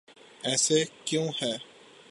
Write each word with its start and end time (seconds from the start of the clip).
ایسا 0.43 0.75
کیوں 1.05 1.27
ہے؟ 1.41 1.53